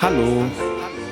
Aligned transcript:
Hallo, 0.00 0.46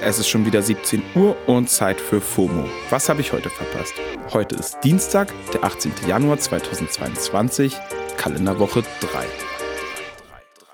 es 0.00 0.18
ist 0.18 0.28
schon 0.28 0.46
wieder 0.46 0.62
17 0.62 1.02
Uhr 1.14 1.36
und 1.46 1.68
Zeit 1.68 2.00
für 2.00 2.22
FOMO. 2.22 2.64
Was 2.88 3.10
habe 3.10 3.20
ich 3.20 3.34
heute 3.34 3.50
verpasst? 3.50 3.92
Heute 4.32 4.56
ist 4.56 4.78
Dienstag, 4.82 5.30
der 5.52 5.62
18. 5.62 5.92
Januar 6.06 6.38
2022, 6.38 7.76
Kalenderwoche 8.16 8.80
3. 8.80 9.26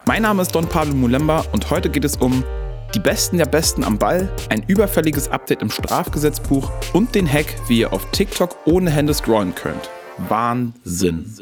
Mein 0.06 0.22
Name 0.22 0.42
ist 0.42 0.54
Don 0.54 0.69
Pablo 0.69 0.95
Mulemba 0.95 1.45
und 1.50 1.71
heute 1.71 1.90
geht 1.90 2.04
es 2.04 2.16
um 2.16 2.45
die 2.95 3.00
Besten 3.00 3.39
der 3.39 3.46
Besten 3.46 3.82
am 3.82 3.98
Ball, 3.98 4.33
ein 4.49 4.62
überfälliges 4.62 5.29
Update 5.29 5.61
im 5.61 5.71
Strafgesetzbuch 5.71 6.71
und 6.93 7.17
den 7.17 7.27
Hack, 7.27 7.53
wie 7.67 7.81
ihr 7.81 7.93
auf 7.93 8.09
TikTok 8.12 8.57
ohne 8.65 8.93
Hände 8.93 9.12
scrollen 9.12 9.57
könnt. 9.57 9.91
Wahnsinn. 10.29 11.35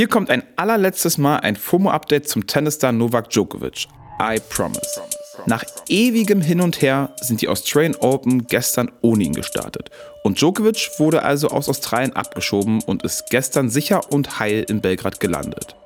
Hier 0.00 0.08
kommt 0.08 0.30
ein 0.30 0.42
allerletztes 0.56 1.18
Mal 1.18 1.40
ein 1.40 1.56
FOMO-Update 1.56 2.26
zum 2.26 2.46
Tennisstar 2.46 2.90
Novak 2.90 3.28
Djokovic. 3.28 3.86
I 4.18 4.40
promise. 4.48 5.02
Nach 5.44 5.62
ewigem 5.88 6.40
Hin 6.40 6.62
und 6.62 6.80
Her 6.80 7.14
sind 7.20 7.42
die 7.42 7.48
Australian 7.48 7.96
Open 7.96 8.46
gestern 8.46 8.90
ohne 9.02 9.24
ihn 9.24 9.34
gestartet. 9.34 9.90
Und 10.24 10.40
Djokovic 10.40 10.88
wurde 10.96 11.22
also 11.22 11.48
aus 11.48 11.68
Australien 11.68 12.14
abgeschoben 12.14 12.82
und 12.84 13.02
ist 13.02 13.28
gestern 13.28 13.68
sicher 13.68 14.10
und 14.10 14.38
heil 14.40 14.64
in 14.70 14.80
Belgrad 14.80 15.20
gelandet. 15.20 15.76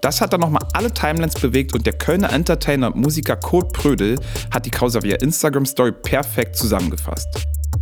Das 0.00 0.22
hat 0.22 0.32
dann 0.32 0.40
nochmal 0.40 0.66
alle 0.72 0.94
Timelines 0.94 1.34
bewegt 1.34 1.74
und 1.74 1.84
der 1.84 1.98
Kölner 1.98 2.32
Entertainer 2.32 2.86
und 2.86 2.96
Musiker 2.96 3.36
Kurt 3.36 3.74
Prödel 3.74 4.18
hat 4.50 4.64
die 4.64 4.70
Causa 4.70 5.02
via 5.02 5.16
Instagram-Story 5.16 5.92
perfekt 5.92 6.56
zusammengefasst. 6.56 7.28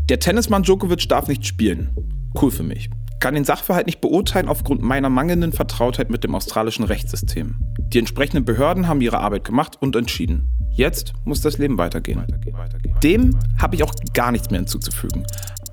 Der 0.08 0.18
Tennismann 0.18 0.64
Djokovic 0.64 1.08
darf 1.08 1.28
nicht 1.28 1.46
spielen. 1.46 1.94
Cool 2.34 2.50
für 2.50 2.64
mich 2.64 2.90
kann 3.20 3.34
den 3.34 3.44
Sachverhalt 3.44 3.86
nicht 3.86 4.00
beurteilen 4.00 4.48
aufgrund 4.48 4.82
meiner 4.82 5.08
mangelnden 5.08 5.52
Vertrautheit 5.52 6.10
mit 6.10 6.24
dem 6.24 6.34
australischen 6.34 6.84
Rechtssystem. 6.84 7.56
Die 7.78 7.98
entsprechenden 7.98 8.44
Behörden 8.44 8.88
haben 8.88 9.00
ihre 9.00 9.18
Arbeit 9.18 9.44
gemacht 9.44 9.76
und 9.80 9.96
entschieden. 9.96 10.48
Jetzt 10.72 11.14
muss 11.24 11.40
das 11.40 11.56
Leben 11.56 11.78
weitergehen. 11.78 12.22
Dem 13.02 13.38
habe 13.58 13.76
ich 13.76 13.82
auch 13.82 13.94
gar 14.12 14.30
nichts 14.32 14.50
mehr 14.50 14.60
hinzuzufügen. 14.60 15.24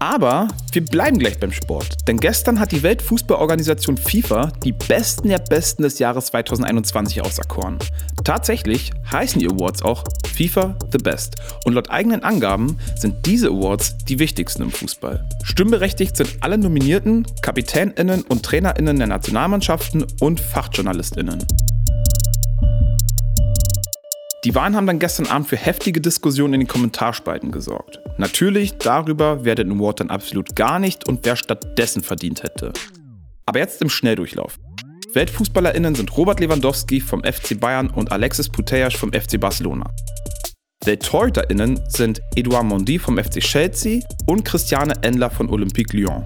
Aber 0.03 0.49
wir 0.73 0.83
bleiben 0.83 1.17
gleich 1.17 1.39
beim 1.39 1.53
Sport. 1.53 1.95
Denn 2.09 2.19
gestern 2.19 2.59
hat 2.59 2.73
die 2.73 2.83
Weltfußballorganisation 2.83 3.95
FIFA 3.95 4.51
die 4.61 4.73
Besten 4.73 5.29
der 5.29 5.37
Besten 5.37 5.83
des 5.83 5.97
Jahres 5.97 6.25
2021 6.25 7.21
auserkoren. 7.21 7.79
Tatsächlich 8.25 8.91
heißen 9.09 9.39
die 9.39 9.47
Awards 9.47 9.81
auch 9.81 10.03
FIFA 10.35 10.75
The 10.91 10.97
Best. 10.97 11.37
Und 11.63 11.75
laut 11.75 11.89
eigenen 11.89 12.21
Angaben 12.21 12.77
sind 12.97 13.25
diese 13.25 13.47
Awards 13.47 13.95
die 14.09 14.19
wichtigsten 14.19 14.63
im 14.63 14.71
Fußball. 14.71 15.25
Stimmberechtigt 15.41 16.17
sind 16.17 16.35
alle 16.41 16.57
Nominierten, 16.57 17.25
KapitänInnen 17.41 18.23
und 18.23 18.43
TrainerInnen 18.43 18.97
der 18.97 19.07
Nationalmannschaften 19.07 20.05
und 20.19 20.41
FachjournalistInnen. 20.41 21.45
Die 24.43 24.53
Wahlen 24.55 24.75
haben 24.75 24.87
dann 24.87 24.99
gestern 24.99 25.27
Abend 25.27 25.47
für 25.47 25.55
heftige 25.55 26.01
Diskussionen 26.01 26.55
in 26.55 26.59
den 26.61 26.67
Kommentarspalten 26.67 27.51
gesorgt. 27.51 28.01
Natürlich 28.17 28.77
darüber, 28.77 29.45
wer 29.45 29.55
den 29.55 29.71
Award 29.71 30.01
dann 30.01 30.09
absolut 30.09 30.53
gar 30.57 30.79
nicht 30.79 31.07
und 31.07 31.21
wer 31.23 31.37
stattdessen 31.37 32.03
verdient 32.03 32.43
hätte. 32.43 32.73
Aber 33.45 33.59
jetzt 33.59 33.81
im 33.81 33.89
Schnelldurchlauf. 33.89 34.59
WeltfußballerInnen 35.13 35.95
sind 35.95 36.17
Robert 36.17 36.41
Lewandowski 36.41 36.99
vom 36.99 37.23
FC 37.23 37.57
Bayern 37.57 37.89
und 37.89 38.11
Alexis 38.11 38.49
Putellas 38.49 38.95
vom 38.95 39.13
FC 39.13 39.39
Barcelona. 39.39 39.89
WelttorhüterInnen 40.83 41.79
sind 41.87 42.19
Edouard 42.35 42.65
Mondi 42.65 42.99
vom 42.99 43.17
FC 43.17 43.39
Chelsea 43.39 44.01
und 44.25 44.43
Christiane 44.43 44.93
Endler 45.03 45.29
von 45.29 45.49
Olympique 45.49 45.95
Lyon. 45.95 46.23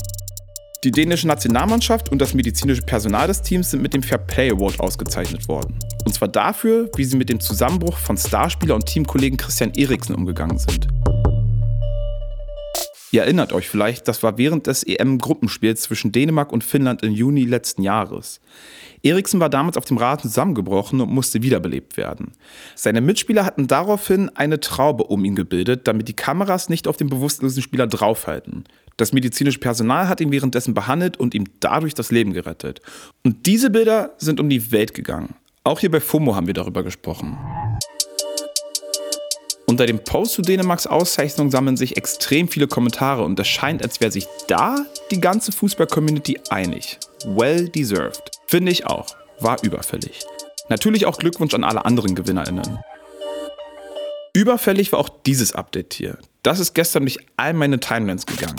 Die 0.84 0.92
dänische 0.92 1.28
Nationalmannschaft 1.28 2.12
und 2.12 2.22
das 2.22 2.36
medizinische 2.36 2.84
Personal 2.84 3.26
des 3.26 3.42
Teams 3.42 3.72
sind 3.72 3.82
mit 3.82 3.96
dem 3.96 4.04
Fair 4.04 4.20
Play 4.20 4.52
Award 4.52 4.80
ausgezeichnet 4.80 5.48
worden. 5.48 5.80
Und 6.06 6.14
zwar 6.14 6.28
dafür, 6.28 6.92
wie 6.96 7.04
sie 7.04 7.18
mit 7.18 7.30
dem 7.30 7.40
Zusammenbruch 7.40 7.98
von 7.98 8.16
Starspieler 8.16 8.76
und 8.76 8.86
Teamkollegen 8.86 9.38
Christian 9.38 9.74
Eriksen 9.74 10.14
umgegangen 10.14 10.60
sind. 10.60 10.88
Ihr 13.12 13.24
erinnert 13.24 13.54
euch 13.54 13.70
vielleicht, 13.70 14.08
das 14.08 14.22
war 14.22 14.38
während 14.38 14.68
des 14.68 14.84
EM-Gruppenspiels 14.84 15.82
zwischen 15.82 16.12
Dänemark 16.12 16.52
und 16.52 16.64
Finnland 16.64 17.02
im 17.02 17.14
Juni 17.14 17.46
letzten 17.46 17.82
Jahres. 17.82 18.40
Eriksen 19.02 19.40
war 19.40 19.50
damals 19.50 19.78
auf 19.78 19.86
dem 19.86 19.98
Rasen 19.98 20.30
zusammengebrochen 20.30 21.02
und 21.02 21.10
musste 21.10 21.42
wiederbelebt 21.42 21.98
werden. 21.98 22.34
Seine 22.76 23.02
Mitspieler 23.02 23.46
hatten 23.46 23.66
daraufhin 23.66 24.30
eine 24.36 24.60
Traube 24.60 25.06
um 25.06 25.26
ihn 25.26 25.36
gebildet, 25.36 25.88
damit 25.88 26.08
die 26.08 26.16
Kameras 26.16 26.70
nicht 26.70 26.88
auf 26.88 26.98
den 26.98 27.10
bewusstlosen 27.10 27.64
Spieler 27.64 27.88
draufhalten. 27.88 28.66
Das 28.98 29.14
medizinische 29.14 29.60
Personal 29.60 30.10
hat 30.10 30.22
ihn 30.22 30.32
währenddessen 30.32 30.74
behandelt 30.74 31.18
und 31.18 31.36
ihm 31.36 31.46
dadurch 31.60 31.94
das 31.94 32.12
Leben 32.12 32.34
gerettet. 32.34 32.82
Und 33.24 33.46
diese 33.46 33.70
Bilder 33.70 34.16
sind 34.18 34.40
um 34.40 34.50
die 34.50 34.72
Welt 34.72 34.96
gegangen. 34.96 35.36
Auch 35.64 35.80
hier 35.80 35.92
bei 35.92 36.00
FOMO 36.00 36.36
haben 36.36 36.48
wir 36.48 36.56
darüber 36.56 36.84
gesprochen. 36.84 37.38
Unter 39.68 39.86
dem 39.86 40.04
Post 40.04 40.34
zu 40.34 40.42
Dänemarks 40.42 40.88
Auszeichnung 40.88 41.52
sammeln 41.52 41.78
sich 41.78 41.98
extrem 41.98 42.48
viele 42.48 42.68
Kommentare 42.68 43.24
und 43.24 43.40
es 43.40 43.48
scheint, 43.48 43.84
als 43.84 44.00
wäre 44.00 44.12
sich 44.12 44.26
da 44.48 44.78
die 45.12 45.20
ganze 45.20 45.52
Fußball-Community 45.52 46.40
einig. 46.50 46.98
Well 47.26 47.68
deserved. 47.68 48.32
Finde 48.48 48.72
ich 48.72 48.88
auch. 48.88 49.08
War 49.40 49.62
überfällig. 49.64 50.22
Natürlich 50.70 51.06
auch 51.06 51.20
Glückwunsch 51.20 51.54
an 51.54 51.64
alle 51.64 51.86
anderen 51.86 52.16
GewinnerInnen. 52.16 52.80
Überfällig 54.34 54.92
war 54.92 55.00
auch 55.00 55.10
dieses 55.10 55.54
Update 55.54 55.94
hier. 55.94 56.18
Das 56.44 56.60
ist 56.60 56.74
gestern 56.74 57.04
durch 57.04 57.20
all 57.36 57.54
meine 57.54 57.80
Timelines 57.80 58.26
gegangen. 58.26 58.56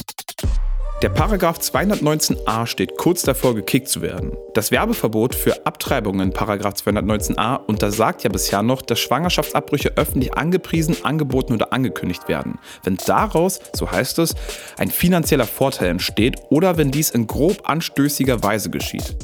Der 1.00 1.10
Paragraph 1.10 1.58
219a 1.60 2.66
steht 2.66 2.96
kurz 2.96 3.22
davor, 3.22 3.54
gekickt 3.54 3.88
zu 3.88 4.02
werden. 4.02 4.32
Das 4.54 4.72
Werbeverbot 4.72 5.32
für 5.32 5.64
Abtreibungen 5.64 6.20
in 6.20 6.32
Paragraph 6.32 6.74
219a 6.74 7.64
untersagt 7.66 8.24
ja 8.24 8.30
bisher 8.30 8.64
noch, 8.64 8.82
dass 8.82 8.98
Schwangerschaftsabbrüche 8.98 9.92
öffentlich 9.94 10.34
angepriesen, 10.34 10.96
angeboten 11.04 11.52
oder 11.52 11.72
angekündigt 11.72 12.26
werden. 12.26 12.58
Wenn 12.82 12.96
daraus, 13.06 13.60
so 13.74 13.88
heißt 13.88 14.18
es, 14.18 14.34
ein 14.76 14.90
finanzieller 14.90 15.46
Vorteil 15.46 15.90
entsteht 15.90 16.34
oder 16.50 16.76
wenn 16.78 16.90
dies 16.90 17.10
in 17.10 17.28
grob 17.28 17.60
anstößiger 17.62 18.42
Weise 18.42 18.70
geschieht. 18.70 19.16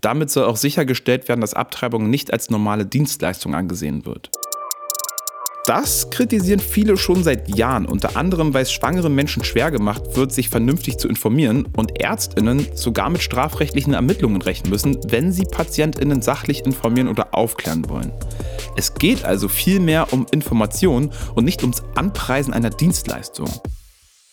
Damit 0.00 0.30
soll 0.30 0.44
auch 0.44 0.56
sichergestellt 0.56 1.28
werden, 1.28 1.40
dass 1.40 1.54
Abtreibung 1.54 2.08
nicht 2.08 2.32
als 2.32 2.50
normale 2.50 2.86
Dienstleistung 2.86 3.56
angesehen 3.56 4.06
wird. 4.06 4.30
Das 5.70 6.10
kritisieren 6.10 6.58
viele 6.58 6.96
schon 6.96 7.22
seit 7.22 7.56
Jahren, 7.56 7.86
unter 7.86 8.16
anderem, 8.16 8.52
weil 8.52 8.64
es 8.64 8.72
schwangeren 8.72 9.14
Menschen 9.14 9.44
schwer 9.44 9.70
gemacht 9.70 10.16
wird, 10.16 10.32
sich 10.32 10.48
vernünftig 10.48 10.98
zu 10.98 11.06
informieren 11.06 11.68
und 11.76 12.00
Ärztinnen 12.00 12.66
sogar 12.74 13.08
mit 13.08 13.22
strafrechtlichen 13.22 13.94
Ermittlungen 13.94 14.42
rechnen 14.42 14.68
müssen, 14.68 14.98
wenn 15.06 15.30
sie 15.30 15.44
Patientinnen 15.44 16.22
sachlich 16.22 16.66
informieren 16.66 17.06
oder 17.06 17.36
aufklären 17.36 17.88
wollen. 17.88 18.10
Es 18.76 18.94
geht 18.94 19.24
also 19.24 19.46
vielmehr 19.46 20.12
um 20.12 20.26
Information 20.32 21.12
und 21.36 21.44
nicht 21.44 21.62
ums 21.62 21.84
Anpreisen 21.94 22.52
einer 22.52 22.70
Dienstleistung. 22.70 23.48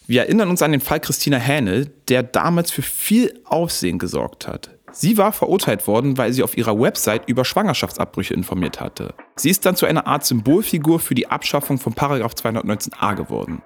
Wir 0.10 0.22
erinnern 0.22 0.50
uns 0.50 0.62
an 0.62 0.72
den 0.72 0.80
Fall 0.80 1.02
Christina 1.02 1.36
Hähnel, 1.36 1.92
der 2.08 2.24
damals 2.24 2.72
für 2.72 2.82
viel 2.82 3.42
Aufsehen 3.44 4.00
gesorgt 4.00 4.48
hat. 4.48 4.70
Sie 4.94 5.18
war 5.18 5.34
verurteilt 5.34 5.86
worden, 5.86 6.18
weil 6.18 6.32
sie 6.32 6.44
auf 6.44 6.58
ihrer 6.58 6.80
Website 6.80 7.28
über 7.28 7.44
Schwangerschaftsabbrüche 7.44 8.34
informiert 8.34 8.80
hatte. 8.80 9.14
Sie 9.36 9.50
ist 9.50 9.66
dann 9.66 9.76
zu 9.76 9.86
einer 9.86 10.08
Art 10.08 10.26
Symbolfigur 10.26 11.02
für 11.02 11.14
die 11.14 11.28
Abschaffung 11.28 11.78
von 11.78 11.94
219a 11.94 13.16
geworden. 13.16 13.62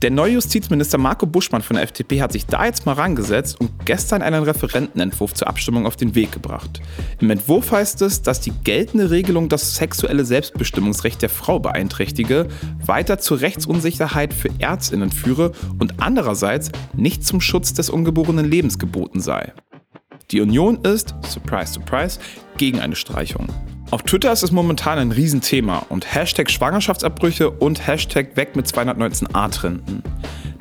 Der 0.00 0.12
neue 0.12 0.34
Justizminister 0.34 0.96
Marco 0.96 1.26
Buschmann 1.26 1.62
von 1.62 1.74
der 1.74 1.82
FDP 1.82 2.22
hat 2.22 2.30
sich 2.30 2.46
da 2.46 2.64
jetzt 2.64 2.86
mal 2.86 2.92
rangesetzt 2.92 3.60
und 3.60 3.84
gestern 3.84 4.22
einen 4.22 4.44
Referentenentwurf 4.44 5.34
zur 5.34 5.48
Abstimmung 5.48 5.86
auf 5.86 5.96
den 5.96 6.14
Weg 6.14 6.30
gebracht. 6.30 6.80
Im 7.18 7.30
Entwurf 7.30 7.72
heißt 7.72 8.02
es, 8.02 8.22
dass 8.22 8.40
die 8.40 8.52
geltende 8.62 9.10
Regelung 9.10 9.48
das 9.48 9.74
sexuelle 9.74 10.24
Selbstbestimmungsrecht 10.24 11.20
der 11.20 11.28
Frau 11.28 11.58
beeinträchtige, 11.58 12.46
weiter 12.86 13.18
zur 13.18 13.40
Rechtsunsicherheit 13.40 14.32
für 14.32 14.50
Ärztinnen 14.60 15.10
führe 15.10 15.50
und 15.80 15.94
andererseits 16.00 16.70
nicht 16.94 17.26
zum 17.26 17.40
Schutz 17.40 17.74
des 17.74 17.90
ungeborenen 17.90 18.48
Lebens 18.48 18.78
geboten 18.78 19.20
sei. 19.20 19.52
Die 20.30 20.40
Union 20.40 20.84
ist, 20.84 21.12
surprise, 21.26 21.72
surprise, 21.72 22.20
gegen 22.56 22.78
eine 22.78 22.94
Streichung. 22.94 23.48
Auf 23.90 24.02
Twitter 24.02 24.30
ist 24.30 24.42
es 24.42 24.52
momentan 24.52 24.98
ein 24.98 25.12
Riesenthema 25.12 25.86
und 25.88 26.14
Hashtag 26.14 26.50
Schwangerschaftsabbrüche 26.50 27.48
und 27.48 27.86
Hashtag 27.86 28.36
weg 28.36 28.54
mit 28.54 28.66
219a 28.66 29.50
trenden. 29.50 30.02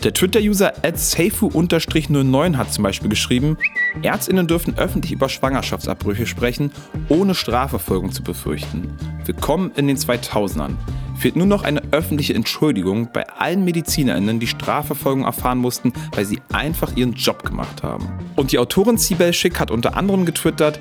Der 0.01 0.13
Twitter-User 0.13 0.71
seifu-09 0.81 2.55
hat 2.55 2.71
zum 2.71 2.85
Beispiel 2.85 3.09
geschrieben, 3.09 3.57
Ärztinnen 4.01 4.47
dürfen 4.47 4.77
öffentlich 4.77 5.11
über 5.11 5.27
Schwangerschaftsabbrüche 5.27 6.25
sprechen, 6.25 6.71
ohne 7.09 7.35
Strafverfolgung 7.35 8.13
zu 8.13 8.23
befürchten. 8.23 8.95
Willkommen 9.25 9.71
in 9.75 9.87
den 9.87 9.97
2000ern. 9.97 10.75
Fehlt 11.17 11.35
nur 11.35 11.47
noch 11.47 11.63
eine 11.63 11.81
öffentliche 11.91 12.33
Entschuldigung 12.33 13.09
bei 13.11 13.27
allen 13.27 13.65
MedizinerInnen, 13.65 14.39
die 14.39 14.47
Strafverfolgung 14.47 15.25
erfahren 15.25 15.57
mussten, 15.57 15.91
weil 16.13 16.23
sie 16.23 16.39
einfach 16.53 16.95
ihren 16.95 17.13
Job 17.13 17.43
gemacht 17.43 17.83
haben. 17.83 18.07
Und 18.37 18.53
die 18.53 18.59
Autorin 18.59 18.97
Sibel 18.97 19.33
Schick 19.33 19.59
hat 19.59 19.71
unter 19.71 19.97
anderem 19.97 20.25
getwittert, 20.25 20.79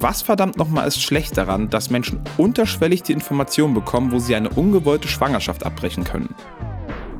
was 0.00 0.22
verdammt 0.22 0.56
nochmal 0.56 0.88
ist 0.88 1.02
schlecht 1.02 1.36
daran, 1.36 1.68
dass 1.70 1.90
Menschen 1.90 2.20
unterschwellig 2.38 3.02
die 3.02 3.12
Information 3.12 3.74
bekommen, 3.74 4.12
wo 4.12 4.18
sie 4.18 4.34
eine 4.34 4.48
ungewollte 4.48 5.08
Schwangerschaft 5.08 5.64
abbrechen 5.64 6.04
können? 6.04 6.34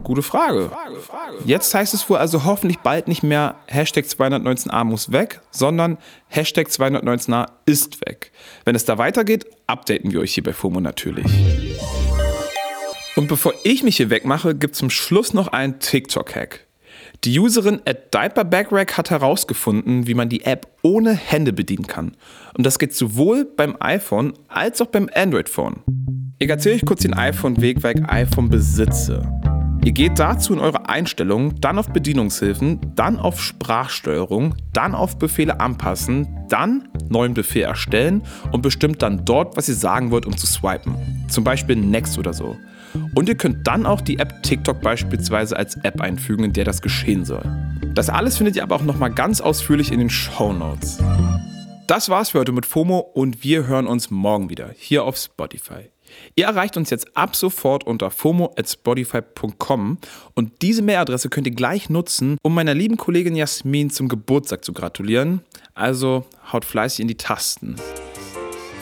Gute 0.02 0.22
Frage. 0.22 0.70
Jetzt 1.44 1.72
heißt 1.72 1.94
es 1.94 2.08
wohl 2.08 2.16
also 2.16 2.44
hoffentlich 2.44 2.78
bald 2.78 3.06
nicht 3.06 3.22
mehr 3.22 3.56
Hashtag 3.66 4.06
219a 4.06 4.82
muss 4.84 5.12
weg, 5.12 5.40
sondern 5.50 5.98
Hashtag 6.28 6.68
219a 6.68 7.46
ist 7.66 8.00
weg. 8.06 8.32
Wenn 8.64 8.74
es 8.74 8.84
da 8.84 8.98
weitergeht, 8.98 9.46
updaten 9.66 10.10
wir 10.10 10.20
euch 10.20 10.34
hier 10.34 10.42
bei 10.42 10.52
FOMO 10.52 10.80
natürlich. 10.80 11.26
Und 13.14 13.28
bevor 13.28 13.52
ich 13.62 13.82
mich 13.82 13.98
hier 13.98 14.10
wegmache, 14.10 14.54
gibt 14.54 14.74
es 14.74 14.78
zum 14.78 14.90
Schluss 14.90 15.34
noch 15.34 15.48
einen 15.48 15.78
TikTok-Hack. 15.78 16.66
Die 17.24 17.38
Userin 17.38 17.82
at 17.84 18.14
DiaperBackRack 18.14 18.96
hat 18.96 19.10
herausgefunden, 19.10 20.06
wie 20.06 20.14
man 20.14 20.30
die 20.30 20.46
App 20.46 20.68
ohne 20.80 21.12
Hände 21.12 21.52
bedienen 21.52 21.86
kann. 21.86 22.12
Und 22.56 22.64
das 22.64 22.78
geht 22.78 22.94
sowohl 22.94 23.44
beim 23.44 23.76
iPhone 23.78 24.32
als 24.48 24.80
auch 24.80 24.86
beim 24.86 25.10
Android-Phone. 25.14 25.82
Ich 26.38 26.48
erzähle 26.48 26.76
euch 26.76 26.86
kurz 26.86 27.02
den 27.02 27.12
iPhone-Weg, 27.12 27.82
weil 27.82 27.98
ich 27.98 28.08
iPhone 28.08 28.48
besitze. 28.48 29.30
Ihr 29.84 29.92
geht 29.92 30.18
dazu 30.18 30.54
in 30.54 30.60
eure 30.60 30.88
Einstellungen, 30.88 31.60
dann 31.60 31.78
auf 31.78 31.90
Bedienungshilfen, 31.90 32.94
dann 32.94 33.18
auf 33.18 33.42
Sprachsteuerung, 33.42 34.54
dann 34.72 34.94
auf 34.94 35.18
Befehle 35.18 35.60
anpassen, 35.60 36.26
dann 36.48 36.88
neuen 37.10 37.34
Befehl 37.34 37.64
erstellen 37.64 38.22
und 38.50 38.62
bestimmt 38.62 39.02
dann 39.02 39.26
dort, 39.26 39.58
was 39.58 39.68
ihr 39.68 39.74
sagen 39.74 40.10
wollt, 40.10 40.24
um 40.24 40.38
zu 40.38 40.46
swipen. 40.46 40.94
Zum 41.28 41.44
Beispiel 41.44 41.76
Next 41.76 42.18
oder 42.18 42.32
so. 42.32 42.56
Und 43.14 43.28
ihr 43.28 43.36
könnt 43.36 43.66
dann 43.66 43.86
auch 43.86 44.00
die 44.00 44.18
App 44.18 44.42
TikTok 44.42 44.80
beispielsweise 44.80 45.56
als 45.56 45.76
App 45.76 46.00
einfügen, 46.00 46.44
in 46.44 46.52
der 46.52 46.64
das 46.64 46.82
geschehen 46.82 47.24
soll. 47.24 47.42
Das 47.94 48.08
alles 48.08 48.36
findet 48.36 48.56
ihr 48.56 48.62
aber 48.62 48.76
auch 48.76 48.82
nochmal 48.82 49.10
ganz 49.10 49.40
ausführlich 49.40 49.92
in 49.92 49.98
den 49.98 50.10
Show 50.10 50.52
Notes. 50.52 50.98
Das 51.86 52.08
war's 52.08 52.30
für 52.30 52.38
heute 52.38 52.52
mit 52.52 52.66
FOMO 52.66 52.98
und 52.98 53.42
wir 53.42 53.66
hören 53.66 53.88
uns 53.88 54.10
morgen 54.10 54.48
wieder 54.48 54.70
hier 54.76 55.04
auf 55.04 55.16
Spotify. 55.16 55.90
Ihr 56.34 56.46
erreicht 56.46 56.76
uns 56.76 56.90
jetzt 56.90 57.16
ab 57.16 57.36
sofort 57.36 57.84
unter 57.84 58.10
fomo@spotify.com 58.10 59.98
und 60.34 60.62
diese 60.62 60.82
Mailadresse 60.82 61.28
könnt 61.28 61.46
ihr 61.46 61.54
gleich 61.54 61.90
nutzen, 61.90 62.38
um 62.42 62.54
meiner 62.54 62.74
lieben 62.74 62.96
Kollegin 62.96 63.36
Jasmin 63.36 63.90
zum 63.90 64.08
Geburtstag 64.08 64.64
zu 64.64 64.72
gratulieren. 64.72 65.42
Also 65.74 66.26
haut 66.52 66.64
fleißig 66.64 67.00
in 67.00 67.08
die 67.08 67.16
Tasten. 67.16 67.76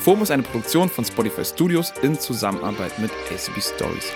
FOMO 0.09 0.23
ist 0.23 0.31
eine 0.31 0.43
Produktion 0.43 0.89
von 0.89 1.05
Spotify 1.05 1.45
Studios 1.45 1.93
in 2.01 2.19
Zusammenarbeit 2.19 2.99
mit 2.99 3.11
ACB 3.31 3.61
Stories. 3.61 4.11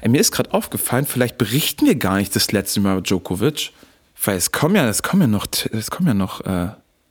Ey, 0.00 0.08
mir 0.08 0.20
ist 0.20 0.30
gerade 0.30 0.54
aufgefallen, 0.54 1.04
vielleicht 1.04 1.36
berichten 1.36 1.86
wir 1.86 1.96
gar 1.96 2.18
nicht 2.18 2.36
das 2.36 2.52
letzte 2.52 2.78
Mal 2.78 2.92
über 2.92 3.02
Djokovic. 3.02 3.72
Weil 4.24 4.36
es 4.36 4.52
kommen 4.52 4.76
ja, 4.76 4.88
es 4.88 5.02
kommen 5.02 5.22
ja 5.22 5.26
noch, 5.26 5.48
es 5.72 5.90
kommen 5.90 6.06
ja 6.06 6.14
noch 6.14 6.42
äh, 6.42 6.68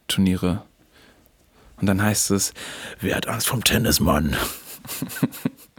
Turniere. 0.07 0.63
Und 1.81 1.87
dann 1.87 2.01
heißt 2.01 2.31
es, 2.31 2.53
wer 3.01 3.17
hat 3.17 3.27
Angst 3.27 3.47
vom 3.47 3.65
Tennismann? 3.65 4.37